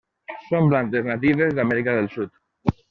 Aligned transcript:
Són 0.45 0.71
plantes 0.71 1.05
natives 1.11 1.55
d'Amèrica 1.59 1.99
del 2.01 2.13
Sud. 2.17 2.37